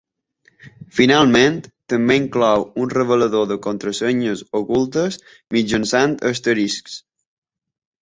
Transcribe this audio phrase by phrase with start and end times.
[0.99, 1.59] Finalment,
[1.93, 5.23] també inclou un revelador de contrasenyes ocultes
[5.59, 7.03] mitjançant asteriscs.